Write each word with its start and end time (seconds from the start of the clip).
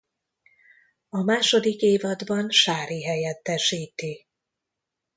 A 1.09 1.21
második 1.23 1.81
évadban 1.81 2.49
Sári 2.49 3.03
helyettesíti. 3.03 4.27